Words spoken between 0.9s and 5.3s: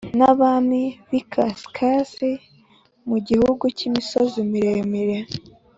b ikasikazi mu gihugu cy imisozi miremire